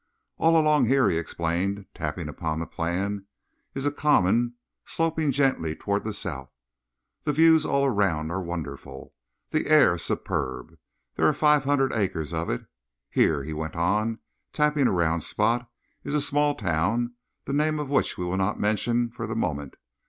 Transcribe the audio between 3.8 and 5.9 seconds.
a common, sloping gently